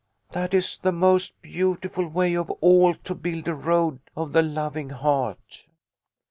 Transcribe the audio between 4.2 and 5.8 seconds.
the Loving Heart."